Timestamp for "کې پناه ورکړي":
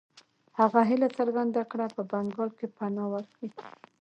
2.57-3.49